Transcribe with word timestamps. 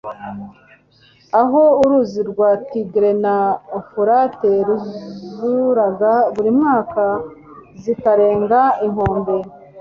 aho 1.41 1.63
uruzi 1.83 2.21
rwa 2.31 2.49
Tigre 2.69 3.11
na 3.23 3.37
Ufurate 3.79 4.51
zuzuraga 4.85 6.11
buri 6.33 6.51
mwaka 6.59 7.03
zikarenga 7.81 8.59
inkombe 8.85 9.35